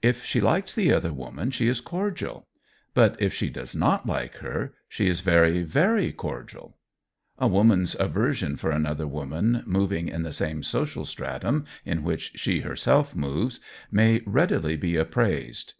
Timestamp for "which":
12.04-12.32